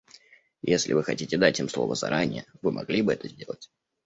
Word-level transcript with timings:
Если 0.63 0.93
Вы 0.93 1.03
хотите 1.03 1.37
дать 1.37 1.59
им 1.59 1.69
слово 1.69 1.93
заранее, 1.93 2.47
Вы 2.63 2.71
могли 2.71 3.03
бы 3.03 3.13
это 3.13 3.27
сделать. 3.27 3.69